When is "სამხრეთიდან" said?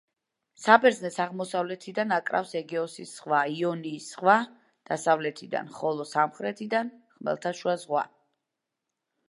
6.15-6.93